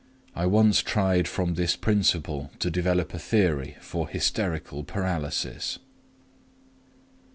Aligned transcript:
I 0.35 0.47
once 0.47 0.81
tried 0.81 1.27
from 1.27 1.53
this 1.53 1.75
principle 1.75 2.49
to 2.57 2.71
develop 2.71 3.13
a 3.13 3.19
theory 3.19 3.77
for 3.81 4.07
hysterical 4.09 4.83
paralysis. 4.83 5.77